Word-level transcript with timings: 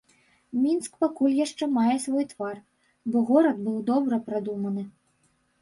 Мінск 0.61 0.95
пакуль 1.03 1.35
яшчэ 1.45 1.67
мае 1.75 1.95
свой 2.05 2.25
твар, 2.33 2.57
бо 3.15 3.23
горад 3.31 3.57
быў 3.67 3.77
добра 3.93 4.15
прадуманы. 4.31 4.83